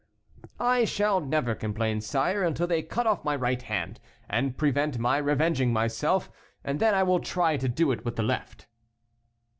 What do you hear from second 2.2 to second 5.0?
until they cut off my right hand, and prevent